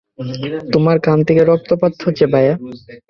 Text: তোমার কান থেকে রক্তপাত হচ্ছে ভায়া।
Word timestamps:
তোমার 0.73 0.97
কান 1.05 1.19
থেকে 1.27 1.41
রক্তপাত 1.43 1.93
হচ্ছে 2.05 2.25
ভায়া। 2.33 2.53